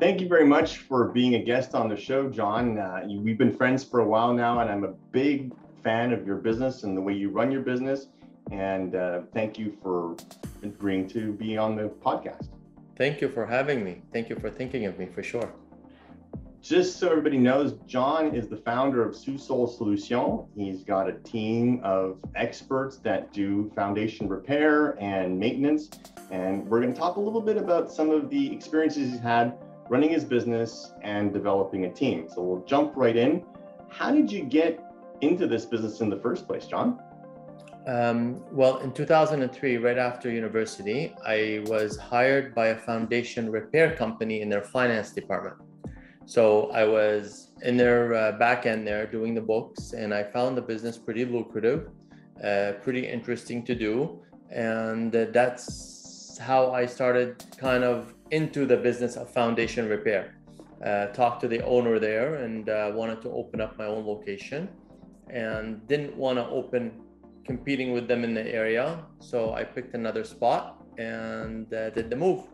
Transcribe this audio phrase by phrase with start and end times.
[0.00, 2.78] Thank you very much for being a guest on the show, John.
[2.78, 6.24] Uh, you, we've been friends for a while now, and I'm a big fan of
[6.24, 8.06] your business and the way you run your business.
[8.52, 10.14] And uh, thank you for
[10.62, 12.46] agreeing to be on the podcast.
[12.96, 14.02] Thank you for having me.
[14.12, 15.52] Thank you for thinking of me for sure.
[16.62, 20.46] Just so everybody knows, John is the founder of Sous-Sols Solutions.
[20.54, 25.90] He's got a team of experts that do foundation repair and maintenance.
[26.30, 29.58] And we're going to talk a little bit about some of the experiences he's had
[29.88, 32.28] running his business and developing a team.
[32.28, 33.44] So we'll jump right in.
[33.88, 34.80] How did you get
[35.20, 37.00] into this business in the first place, John?
[37.86, 44.42] Um, well, in 2003, right after university, I was hired by a foundation repair company
[44.42, 45.56] in their finance department.
[46.26, 50.58] So I was in their uh, back end there doing the books, and I found
[50.58, 51.88] the business pretty lucrative,
[52.44, 54.20] uh, pretty interesting to do.
[54.50, 60.34] And uh, that's how I started kind of into the business of foundation repair.
[60.84, 64.68] Uh, talked to the owner there and uh, wanted to open up my own location
[65.28, 66.92] and didn't want to open
[67.44, 69.02] competing with them in the area.
[69.18, 72.44] So I picked another spot and uh, did the move.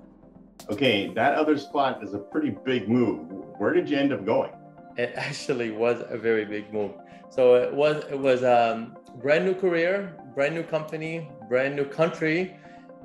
[0.71, 3.19] Okay, that other spot is a pretty big move.
[3.59, 4.53] Where did you end up going?
[4.97, 6.93] It actually was a very big move.
[7.29, 11.85] So it was it was a um, brand new career, brand new company, brand new
[11.85, 12.57] country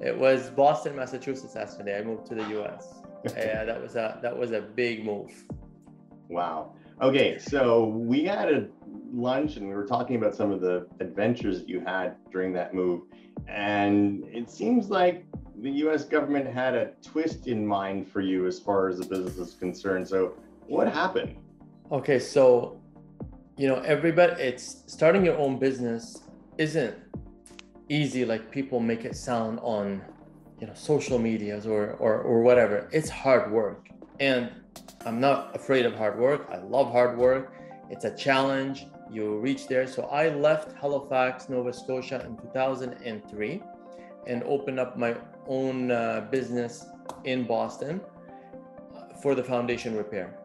[0.02, 1.98] it was Boston, Massachusetts yesterday.
[2.00, 3.02] I moved to the US.
[3.36, 5.32] yeah, that was a that was a big move.
[6.30, 6.74] Wow.
[7.02, 8.68] Okay, so we had a
[9.14, 12.74] lunch and we were talking about some of the adventures that you had during that
[12.74, 13.04] move.
[13.48, 15.26] And it seems like
[15.62, 19.38] the US government had a twist in mind for you as far as the business
[19.38, 20.08] is concerned.
[20.08, 20.36] So
[20.68, 21.36] what happened?
[21.92, 22.80] Okay, so
[23.58, 26.24] you know, everybody it's starting your own business
[26.58, 26.96] isn't
[27.90, 30.02] easy like people make it sound on
[30.60, 32.88] you know social medias or, or or whatever.
[32.92, 33.90] It's hard work.
[34.20, 34.52] And
[35.06, 36.48] i'm not afraid of hard work.
[36.52, 37.54] I love hard work.
[37.90, 38.86] It's a challenge.
[39.12, 39.88] You reach there.
[39.88, 43.62] So i left halifax nova scotia in 2003
[44.28, 45.16] and opened up my
[45.48, 46.86] own uh, business
[47.24, 48.00] in boston
[48.96, 50.38] uh, for the foundation repair.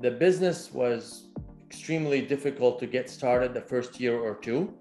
[0.00, 1.28] The business was
[1.66, 4.72] extremely difficult to get started the first year or two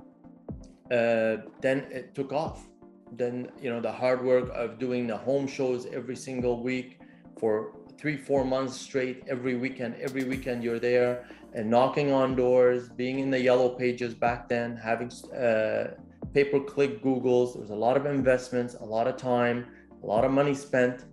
[0.92, 2.68] uh, then it took off.
[3.12, 7.00] Then you know the hard work of doing the home shows every single week
[7.40, 12.90] for three four months straight every weekend every weekend you're there and knocking on doors
[12.90, 15.92] being in the yellow pages back then having uh,
[16.34, 17.54] pay per click googles.
[17.54, 19.68] There was a lot of investments a lot of time
[20.02, 21.06] a lot of money spent.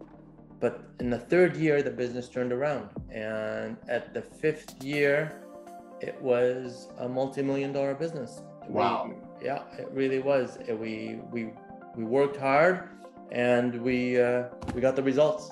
[0.58, 2.88] But in the third year the business turned around.
[3.10, 5.32] And at the fifth year
[6.00, 8.40] it was a multi-million dollar business.
[8.68, 10.58] Wow yeah, it really was.
[10.68, 11.50] We we
[11.96, 12.88] we worked hard,
[13.32, 15.50] and we uh, we got the results.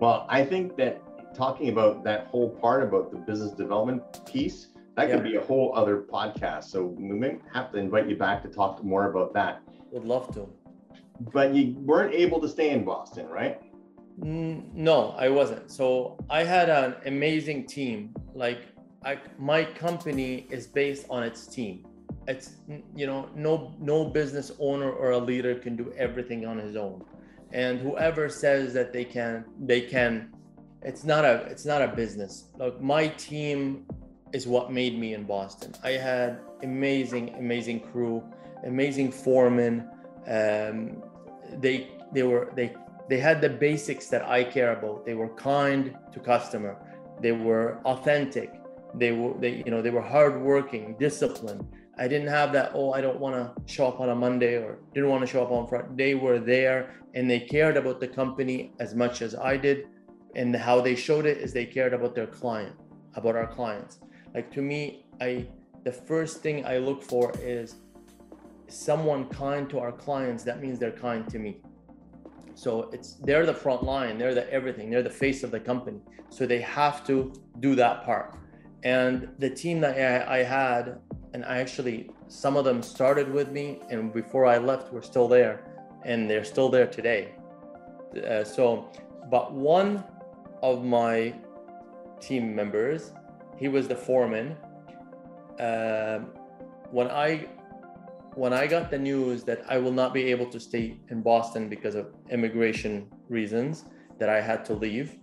[0.00, 1.00] Well, I think that
[1.34, 5.72] talking about that whole part about the business development piece, that could be a whole
[5.74, 6.64] other podcast.
[6.64, 9.62] So we may have to invite you back to talk more about that.
[9.92, 10.48] Would love to.
[11.32, 13.60] But you weren't able to stay in Boston, right?
[14.16, 15.70] No, I wasn't.
[15.70, 18.14] So I had an amazing team.
[18.34, 18.68] Like
[19.04, 21.86] I, my company is based on its team
[22.28, 22.56] it's
[22.94, 27.04] you know no no business owner or a leader can do everything on his own.
[27.52, 30.32] And whoever says that they can they can
[30.82, 32.44] it's not a it's not a business.
[32.56, 33.86] Like my team
[34.32, 35.74] is what made me in boston.
[35.82, 38.22] I had amazing amazing crew
[38.64, 39.88] amazing foremen.
[40.26, 41.02] Um,
[41.60, 42.74] they they were they
[43.08, 45.04] they had the basics that i care about.
[45.04, 46.76] They were kind to customer.
[47.20, 48.52] They were authentic.
[48.94, 51.66] They were they you know they were hardworking disciplined
[51.98, 54.78] I didn't have that, oh, I don't want to show up on a Monday or
[54.94, 55.88] didn't want to show up on Friday.
[55.94, 59.86] They were there and they cared about the company as much as I did.
[60.34, 62.74] And how they showed it is they cared about their client,
[63.14, 63.98] about our clients.
[64.34, 65.46] Like to me, I
[65.84, 67.76] the first thing I look for is
[68.68, 70.44] someone kind to our clients.
[70.44, 71.58] That means they're kind to me.
[72.54, 76.00] So it's they're the front line, they're the everything, they're the face of the company.
[76.30, 78.38] So they have to do that part.
[78.84, 80.98] And the team that I, I had
[81.34, 85.28] and I actually some of them started with me, and before I left, were still
[85.28, 85.64] there,
[86.04, 87.34] and they're still there today.
[88.26, 88.90] Uh, so,
[89.30, 90.04] but one
[90.62, 91.34] of my
[92.20, 93.12] team members,
[93.56, 94.56] he was the foreman.
[95.58, 96.20] Uh,
[96.90, 97.48] when I
[98.34, 101.68] when I got the news that I will not be able to stay in Boston
[101.68, 103.84] because of immigration reasons,
[104.18, 105.18] that I had to leave.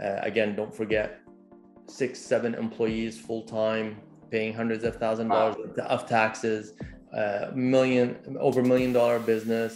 [0.00, 1.20] Uh, again, don't forget,
[1.88, 4.00] six, seven employees full time,
[4.34, 5.84] paying hundreds of thousand dollars wow.
[5.94, 6.72] of taxes,
[7.16, 9.72] uh, million over million dollar business.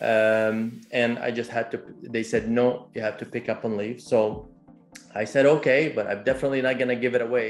[0.00, 1.78] Um, and I just had to.
[2.16, 4.00] They said no, you have to pick up and leave.
[4.00, 4.48] So
[5.14, 7.48] I said, okay, but I'm definitely not going to give it away.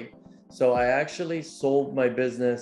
[0.51, 2.61] So I actually sold my business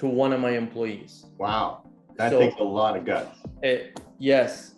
[0.00, 1.26] to one of my employees.
[1.38, 1.84] Wow.
[2.16, 3.36] That So- takes a lot of guts.
[3.62, 4.74] It, yes,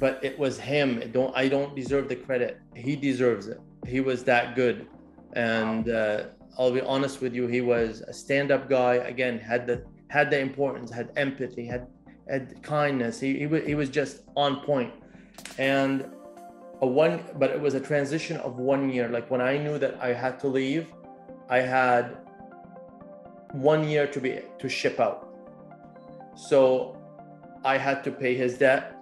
[0.00, 0.88] but it was him.
[1.04, 2.52] It don't I don't deserve the credit.
[2.74, 3.60] He deserves it.
[3.94, 4.86] He was that good,
[5.34, 6.18] and uh,
[6.58, 7.46] I'll be honest with you.
[7.46, 8.94] He was a stand-up guy.
[8.94, 11.86] Again, had the had the importance, had empathy, had
[12.28, 13.20] had kindness.
[13.20, 14.92] He he, he was just on point,
[15.58, 16.06] and
[16.80, 17.22] a one.
[17.36, 19.08] But it was a transition of one year.
[19.08, 20.92] Like when I knew that I had to leave,
[21.48, 22.16] I had
[23.52, 25.28] one year to be to ship out.
[26.36, 26.96] So
[27.64, 28.94] I had to pay his debt.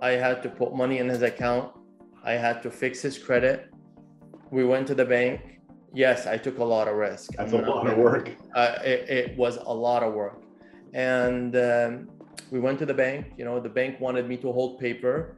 [0.00, 1.72] I had to put money in his account.
[2.24, 3.70] I had to fix his credit.
[4.50, 5.57] We went to the bank.
[5.94, 7.32] Yes, I took a lot of risk.
[7.36, 8.30] That's I'm a lot of work.
[8.54, 10.42] uh, it, it was a lot of work
[10.94, 12.08] and um,
[12.50, 15.36] we went to the bank you know the bank wanted me to hold paper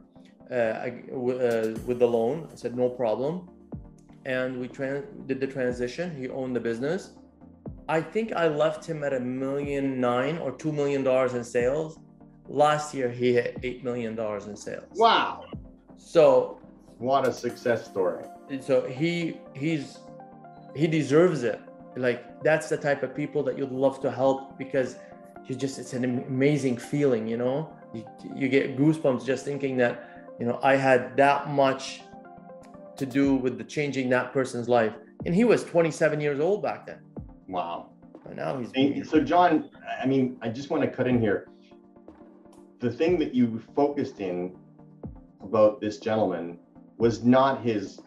[0.49, 0.55] uh,
[0.87, 3.49] I- uh, with the loan i said no problem
[4.25, 7.01] and we tran- did the transition he owned the business
[7.89, 11.99] i think i left him at a million nine or two million dollars in sales
[12.47, 15.45] last year he hit eight million dollars in sales Wow.
[15.97, 16.59] so
[16.97, 18.23] What a success story.
[18.51, 19.11] And so he
[19.63, 19.85] he's
[20.75, 21.59] he deserves it.
[21.95, 24.97] Like that's the type of people that you'd love to help because
[25.47, 27.73] you just it's an amazing feeling you know?
[27.93, 32.03] You, you get goosebumps just thinking that you know i had that much
[33.01, 34.93] to do with the changing that person's life.
[35.25, 36.99] And he was 27 years old back then.
[37.47, 37.89] Wow.
[38.25, 39.69] and now he's so, John,
[40.01, 41.47] I mean, I just want to cut in here.
[42.79, 44.55] The thing that you focused in
[45.43, 46.59] about this gentleman
[46.97, 47.99] was not his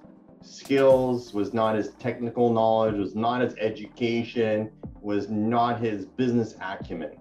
[0.44, 4.70] skills, was not his technical knowledge, was not his education,
[5.00, 7.16] was not his business acumen.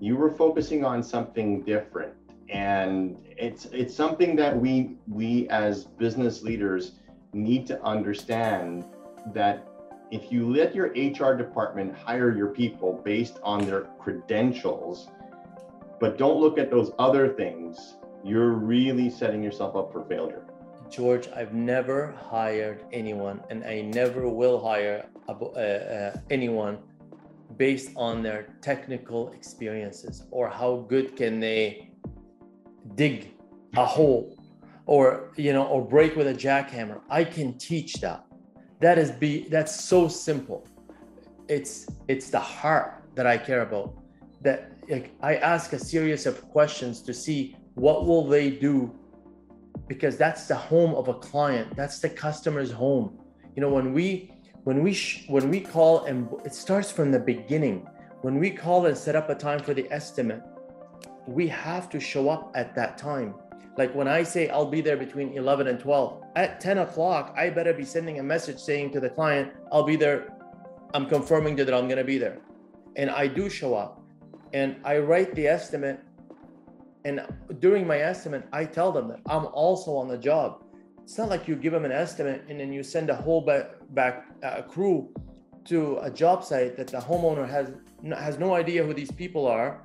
[0.00, 2.14] You were focusing on something different.
[2.48, 6.92] And it's it's something that we we as business leaders
[7.32, 8.84] need to understand
[9.32, 9.66] that
[10.10, 15.08] if you let your HR department hire your people based on their credentials,
[15.98, 20.44] but don't look at those other things, you're really setting yourself up for failure.
[20.90, 26.78] George, I've never hired anyone, and I never will hire uh, uh, anyone
[27.56, 31.90] based on their technical experiences or how good can they
[32.94, 33.34] dig
[33.76, 34.36] a hole
[34.86, 37.00] or you know or break with a jackhammer.
[37.08, 38.26] I can teach that.
[38.80, 40.66] That is be that's so simple.
[41.48, 43.94] It's it's the heart that I care about.
[44.42, 48.94] That like I ask a series of questions to see what will they do
[49.86, 51.74] because that's the home of a client.
[51.76, 53.18] That's the customer's home.
[53.54, 54.32] You know when we
[54.64, 57.86] when we sh- when we call and it starts from the beginning.
[58.22, 60.42] When we call and set up a time for the estimate
[61.26, 63.34] we have to show up at that time.
[63.76, 67.50] Like when i say i'll be there between 11 and 12 at 10 o'clock i
[67.50, 70.32] better be sending a message saying to the client i'll be there.
[70.94, 72.38] I'm confirming that i'm going to be there.
[72.96, 74.00] And i do show up.
[74.52, 76.00] And i write the estimate
[77.04, 77.20] and
[77.58, 80.64] during my estimate, I tell them that I'm also on the job.
[81.02, 83.72] It's not like you give them an estimate and then you send a whole back,
[83.90, 85.12] back uh, crew
[85.66, 87.72] to a job site that the homeowner has
[88.16, 89.82] has no idea who these people are.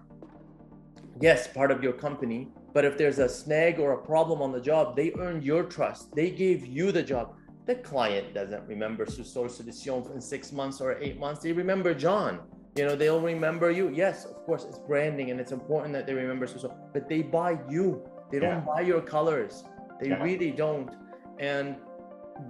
[1.21, 4.59] Yes, part of your company, but if there's a snag or a problem on the
[4.59, 6.13] job, they earned your trust.
[6.15, 7.35] They gave you the job.
[7.65, 11.41] The client doesn't remember Sous-Sols Solution in six months or eight months.
[11.41, 12.39] They remember John
[12.75, 13.89] you know they'll remember you.
[13.89, 17.57] Yes of course it's branding and it's important that they remember so but they buy
[17.69, 18.01] you.
[18.31, 18.73] They don't Yeah.
[18.73, 19.63] buy your colors.
[19.99, 20.23] They Yeah.
[20.23, 20.91] really don't.
[21.39, 21.75] And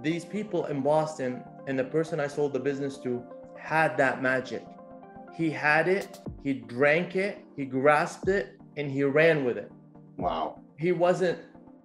[0.02, 3.22] these people in boston and the person i sold the business to
[3.58, 4.62] had that magic.
[5.34, 8.46] He had it he drank it he grasped it
[8.76, 9.70] and he ran with it.
[10.18, 10.60] Wow.
[10.78, 11.38] he wasn't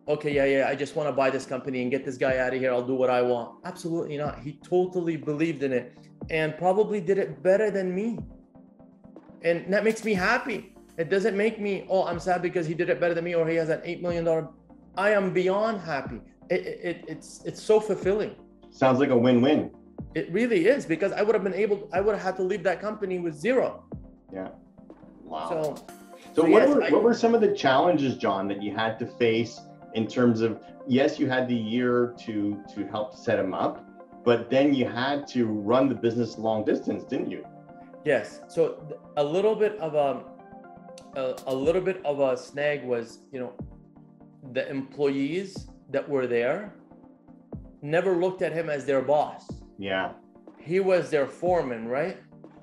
[0.08, 2.54] okay yeah yeah i just want to buy this company and get this guy out
[2.54, 2.72] of here.
[2.72, 3.48] I'll do what i want.
[3.66, 4.40] Absolutely not.
[4.40, 5.94] He totally believed in it
[6.30, 8.18] and probably did it better than me
[9.44, 12.90] and that makes me happy it doesn't make me oh i'm sad because he did
[12.90, 14.48] it better than me or he has an $8 million
[14.98, 18.36] i am beyond happy it, it, it- it's it's so fulfilling
[18.72, 19.72] Sounds like a win-win.
[20.16, 22.64] it really is because i would have been able i would have had to leave
[22.64, 23.84] that company with zero
[24.34, 24.50] Yeah.
[25.24, 25.50] Wow.
[25.50, 25.76] so
[26.36, 28.76] So, So what, yes, were, I- what were some of the challenges, John, that you
[28.76, 29.62] had to face
[29.94, 32.36] in terms of yes, you had the year to
[32.74, 33.85] to help set him up,
[34.26, 37.46] but then you had to run the business long distance, didn't you?
[38.04, 38.42] Yes.
[38.48, 38.62] So
[39.18, 40.24] a little bit of a,
[41.20, 43.54] a a little bit of a snag was, you know,
[44.52, 46.74] the employees that were there
[47.82, 49.46] never looked at him as their boss.
[49.78, 50.14] Yeah.
[50.60, 52.18] He was their foreman, right?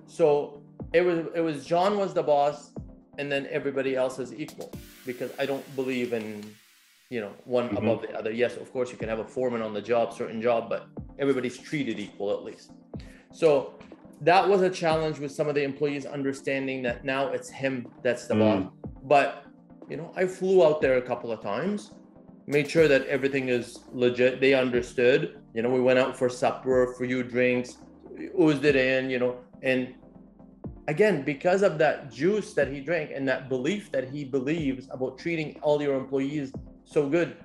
[0.07, 2.73] So it was it was John was the boss
[3.19, 4.73] and then everybody else is equal
[5.07, 6.43] because I don't believe in
[7.13, 7.77] you know one mm-hmm.
[7.77, 10.41] above the other yes of course you can have a foreman on the job certain
[10.41, 10.87] job but
[11.19, 12.71] everybody's treated equal at least
[13.31, 13.75] so
[14.23, 18.27] that was a challenge with some of the employees understanding that now it's him that's
[18.27, 18.41] the mm.
[18.41, 18.73] boss
[19.05, 19.45] but
[19.91, 21.91] you know i flew out there a couple of times
[22.47, 26.95] made sure that everything is legit they understood you know we went out for supper
[26.97, 27.77] for you drinks
[28.41, 29.95] oozed it in you know and
[30.89, 35.19] again because of that juice that he drank and that belief that he believes about
[35.19, 36.53] treating all your employees
[36.85, 37.37] so good.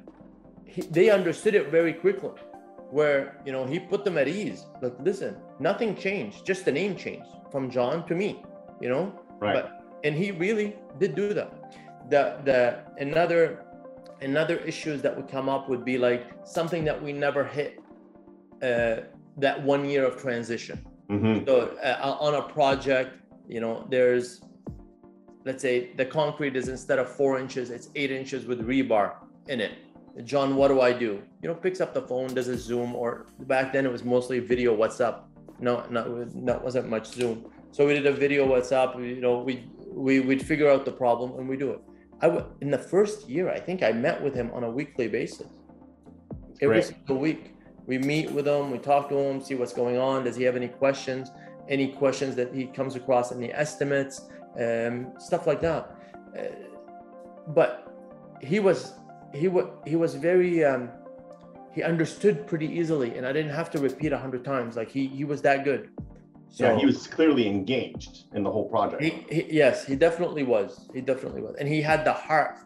[0.66, 2.32] He, they understood it very quickly
[2.90, 4.66] where you know he put them at ease.
[4.82, 8.44] Like listen nothing changed just the name changed from john to me
[8.80, 9.14] you know?
[9.40, 9.54] Right.
[9.54, 11.52] But, and he really did do that.
[12.10, 13.66] The the another
[14.22, 17.80] another issues that would come up would be like something that we never hit
[18.62, 18.98] uh,
[19.38, 20.86] that one year of transition.
[21.10, 21.46] Mm-hmm.
[21.48, 23.16] so uh, on a project
[23.48, 24.42] you know there's
[25.46, 29.14] let's say the concrete is instead of four inches it's eight inches with rebar
[29.48, 29.74] in it.
[30.24, 31.22] John what do i do?
[31.42, 34.40] You know picks up the phone does a zoom or back then it was mostly
[34.40, 35.22] video WhatsApp
[35.60, 37.46] no not not wasn't much zoom.
[37.72, 41.38] So we did a video WhatsApp you know we we we'd figure out the problem
[41.38, 41.82] and we do it.
[42.20, 45.08] I w- in the first year i think i met with him on a weekly
[45.08, 45.48] basis.
[46.62, 47.54] Every single week.
[47.86, 50.56] We meet with him we talk to him see what's going on does he have
[50.56, 51.30] any questions?
[51.70, 54.16] Any questions that he comes across Any estimates,
[54.60, 55.96] um, stuff like that.
[56.38, 56.44] Uh,
[57.50, 57.70] but
[58.42, 58.94] he was
[59.34, 60.90] he was he was very um,
[61.74, 64.76] he understood pretty easily, and I didn't have to repeat a hundred times.
[64.76, 65.90] Like he he was that good.
[66.50, 69.04] So, yeah, he was clearly engaged in the whole project.
[69.04, 70.90] He, he, yes, he definitely was.
[70.94, 72.60] He definitely was, and he had the heart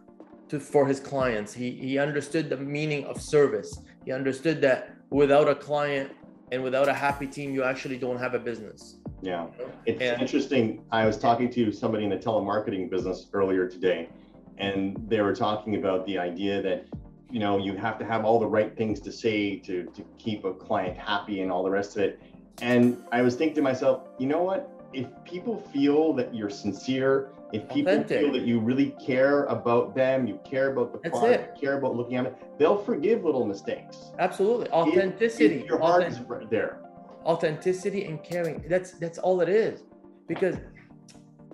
[0.50, 1.54] to for his clients.
[1.54, 3.80] He he understood the meaning of service.
[4.06, 6.12] He understood that without a client,
[6.52, 9.48] and without a happy team you actually don't have a business yeah
[9.86, 14.10] it's and, interesting i was talking to somebody in the telemarketing business earlier today
[14.58, 16.86] and they were talking about the idea that
[17.30, 20.44] you know you have to have all the right things to say to to keep
[20.46, 22.22] a client happy and all the rest of it
[22.62, 27.30] and i was thinking to myself you know what if people feel that you're sincere
[27.54, 28.22] if people Authentic.
[28.22, 31.78] feel that you really care about them, you care about the That's product, you care
[31.78, 33.98] about looking at it, they'll forgive little mistakes.
[34.20, 35.56] Absolutely, authenticity.
[35.56, 36.80] If, if your heart Authentic- is there.
[37.26, 38.64] Authenticity and caring.
[38.68, 39.84] That's that's all it is.
[40.28, 40.56] Because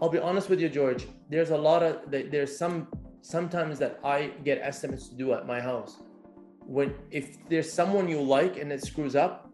[0.01, 1.07] I'll be honest with you, George.
[1.29, 2.87] There's a lot of there's some
[3.21, 5.97] sometimes that I get estimates to do at my house.
[6.65, 9.49] When if there's someone you like and it screws up,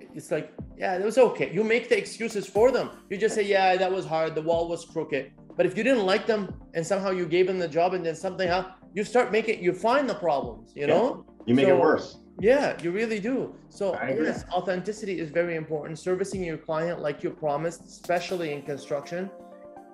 [0.00, 1.52] it's like yeah, it was okay.
[1.52, 2.90] You make the excuses for them.
[3.10, 4.34] You just say yeah, that was hard.
[4.34, 7.58] The wall was crooked but if you didn't like them and somehow you gave them
[7.58, 11.24] the job and then something happened, you start making you find the problems, you know?
[11.46, 12.18] You make so, it worse.
[12.38, 13.54] Yeah, you really do.
[13.70, 15.98] So yes, authenticity is very important.
[15.98, 19.30] Servicing your client like you promised, especially in construction,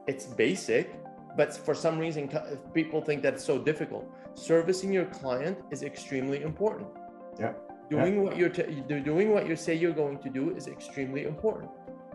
[0.07, 0.95] it's basic,
[1.37, 2.29] but for some reason
[2.75, 4.05] people think that's so difficult.
[4.35, 6.89] Servicing your client is extremely important.
[7.39, 7.53] Yeah.
[7.91, 8.21] Doing yeah.
[8.21, 11.71] what you're t- doing what you say you're going to do is extremely important.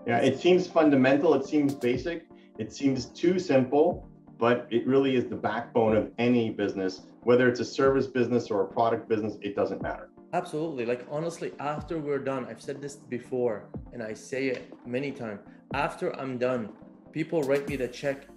[0.06, 1.34] Yeah, it seems fundamental.
[1.34, 2.26] It seems basic,
[2.58, 7.60] it seems too simple, but it really is the backbone of any business, whether it's
[7.60, 10.10] a service business or a product business, it doesn't matter.
[10.34, 10.86] Absolutely.
[10.86, 15.42] Like, honestly, after we're done, I've said this before and I say it many times.
[15.74, 16.70] After I'm done,
[17.12, 18.28] people write me the check.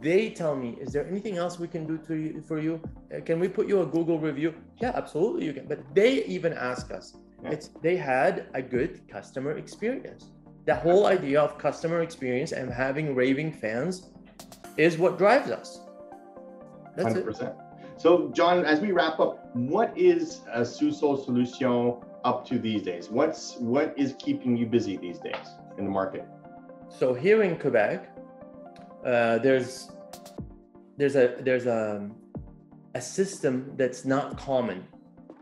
[0.00, 2.80] They tell me, is there anything else we can do to you, for you?
[3.14, 4.54] Uh, can we put you a Google review?
[4.80, 5.66] Yeah, absolutely, you can.
[5.66, 7.16] But they even ask us.
[7.42, 7.50] Yeah.
[7.50, 10.30] It's they had a good customer experience
[10.66, 14.10] the whole idea of customer experience and having raving fans
[14.76, 15.80] is what drives us.
[16.96, 17.42] That's 100%.
[17.42, 17.56] It.
[17.96, 23.10] So, John, as we wrap up, what is a Sous-Sols Solution up to these days?
[23.10, 25.46] What's what is keeping you busy these days
[25.78, 26.24] in the market?
[26.88, 28.16] So here in Quebec,
[29.04, 29.90] uh, there's
[30.96, 32.08] there's a there's a
[32.94, 34.86] a system that's not common.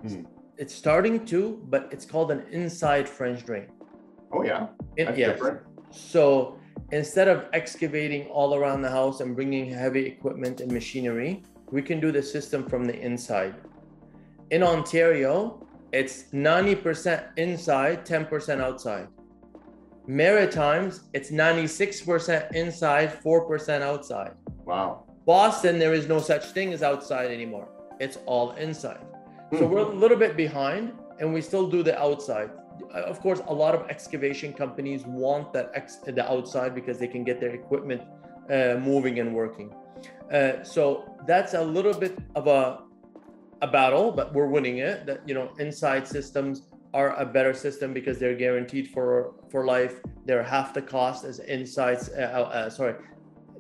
[0.05, 0.27] Mm.
[0.57, 3.69] It's starting to, but it's called an inside French drain.
[4.33, 4.69] Oh yeah.
[4.97, 5.17] Yes.
[5.17, 5.61] different.
[5.91, 6.59] So
[6.93, 12.01] instead of excavating all around the house and bringing heavy equipment and machinery, we can
[12.01, 13.55] do the system from the inside.
[14.51, 19.09] In Ontario, it's 90% inside, 10% outside.
[20.09, 24.33] Maritimes, it's 96% inside, 4% outside.
[24.65, 25.05] Wow.
[25.27, 27.69] Boston, there is no such thing as outside anymore.
[28.01, 29.05] It's all inside.
[29.53, 29.73] So hmm.
[29.73, 32.51] we're a little bit behind and we still do the outside
[32.91, 37.25] of course, a lot of excavation companies want that ex- the outside because they can
[37.25, 38.03] get their equipment
[38.51, 39.75] uh, moving and working.
[40.33, 42.81] Uh, so that's a little bit of a
[43.61, 45.05] a battle, but we're winning it.
[45.07, 46.63] That you know, inside systems
[46.95, 50.01] are a better system because they're guaranteed for for life.
[50.25, 51.99] They're half the cost as inside.
[52.17, 52.95] Uh, uh, sorry,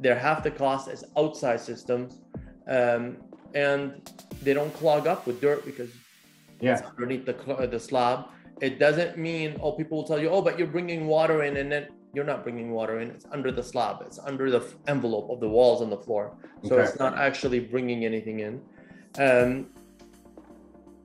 [0.01, 2.19] they're half the cost as outside systems,
[2.67, 3.19] um,
[3.55, 4.11] and
[4.43, 5.91] they don't clog up with dirt because
[6.61, 6.79] yeah.
[6.79, 8.27] it's underneath the the slab.
[8.61, 11.71] It doesn't mean oh people will tell you oh but you're bringing water in and
[11.71, 13.11] then you're not bringing water in.
[13.11, 14.03] It's under the slab.
[14.03, 16.37] It's under the envelope of the walls and the floor.
[16.65, 16.89] So okay.
[16.89, 18.61] it's not actually bringing anything in.
[19.19, 19.67] Um,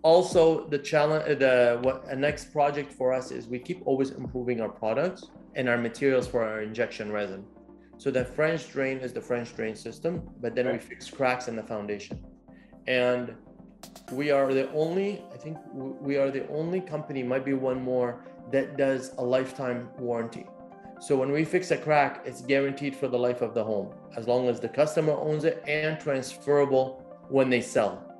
[0.04, 4.60] also, the challenge, the what a next project for us is we keep always improving
[4.60, 7.46] our products and our materials for our injection resin.
[7.98, 11.56] So the French drain is the French drain system, but then we fix cracks in
[11.56, 12.20] the foundation.
[12.86, 13.34] And
[14.12, 18.26] we are the only, I think we are the only company, might be one more,
[18.52, 20.46] that does a lifetime warranty.
[21.00, 24.28] So when we fix a crack, it's guaranteed for the life of the home, as
[24.28, 28.13] long as the customer owns it and transferable when they sell.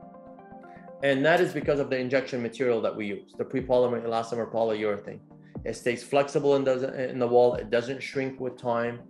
[1.04, 5.20] And that is because of the injection material that we use, the pre-polymer elastomer polyurethane.
[5.66, 7.56] It stays flexible in the, in the wall.
[7.56, 9.02] It doesn't shrink with time.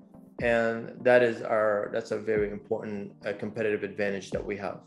[0.42, 4.80] And that is our, that's a very important uh, competitive advantage that we have.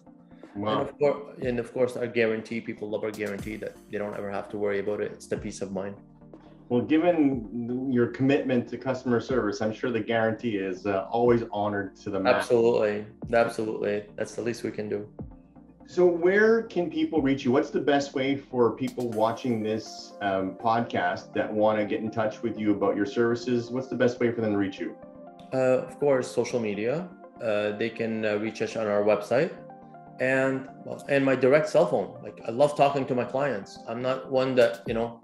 [0.57, 0.81] Wow.
[0.81, 4.17] And of, course, and of course, our guarantee, people love our guarantee that they don't
[4.17, 5.13] ever have to worry about it.
[5.13, 5.95] It's the peace of mind.
[6.69, 11.95] Well, given your commitment to customer service, I'm sure the guarantee is uh, always honored
[11.99, 12.39] to the max.
[12.39, 13.07] Absolutely.
[13.33, 14.03] Absolutely.
[14.17, 15.09] That's the least we can do.
[15.89, 17.53] So, where can people reach you?
[17.53, 22.11] What's the best way for people watching this um, podcast that want to get in
[22.11, 23.71] touch with you about your services?
[23.71, 24.97] What's the best way for them to reach you?
[25.55, 27.09] Uh, of course, social media.
[27.41, 29.53] Uh, they can uh, reach us on our website
[30.19, 30.69] and
[31.09, 32.19] and my direct cell phone.
[32.23, 33.79] Like I love talking to my clients.
[33.87, 35.21] I'm not one that you know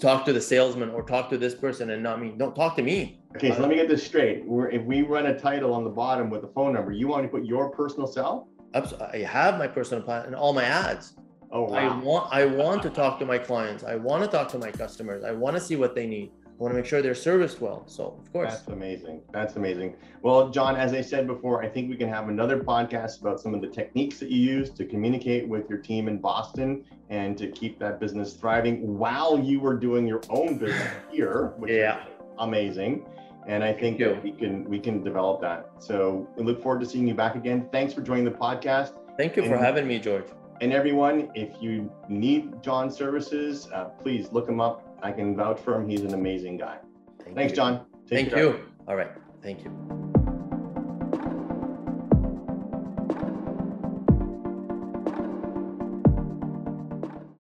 [0.00, 2.32] talk to the salesman or talk to this person and not me.
[2.36, 3.20] Don't talk to me.
[3.36, 4.44] Okay, so let me get this straight.
[4.44, 7.22] We're, if we run a title on the bottom with a phone number, you want
[7.22, 8.48] to put your personal cell?
[8.74, 11.14] I have my personal plan and all my ads.
[11.52, 11.76] Oh, wow.
[11.76, 13.82] I want I want to talk to my clients.
[13.82, 15.24] I want to talk to my customers.
[15.24, 16.30] I want to see what they need.
[16.46, 17.84] I want to make sure they're serviced well.
[17.86, 18.52] So, of course.
[18.52, 19.22] That's amazing.
[19.32, 19.96] That's amazing.
[20.20, 23.54] Well, John, as I said before, I think we can have another podcast about some
[23.54, 27.48] of the techniques that you use to communicate with your team in Boston and to
[27.48, 32.02] keep that business thriving while you were doing your own business here, which yeah.
[32.02, 33.06] is amazing.
[33.46, 35.70] And I think that we can we can develop that.
[35.78, 37.68] So we look forward to seeing you back again.
[37.72, 38.92] Thanks for joining the podcast.
[39.16, 40.26] Thank you and, for having me, George.
[40.60, 45.60] And everyone, if you need John's services, uh, please look him up I can vouch
[45.60, 45.88] for him.
[45.88, 46.78] He's an amazing guy.
[47.24, 47.56] Thank Thanks, you.
[47.56, 47.86] John.
[48.06, 48.42] Take Thank care.
[48.42, 48.60] you.
[48.88, 49.10] All right.
[49.42, 50.12] Thank you.